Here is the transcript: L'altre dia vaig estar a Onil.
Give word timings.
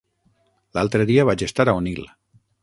L'altre 0.77 1.05
dia 1.11 1.27
vaig 1.31 1.45
estar 1.49 1.67
a 1.67 1.77
Onil. 1.83 2.03